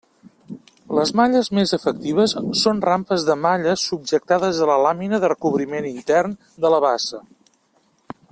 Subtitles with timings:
[0.99, 6.35] Les malles més efectives són rampes de malla subjectades a la làmina de recobriment intern
[6.67, 7.23] de la bassa.